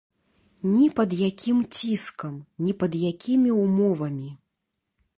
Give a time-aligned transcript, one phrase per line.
[0.75, 4.37] Ні пад якім ціскам, ні пад якімі ўмовамі.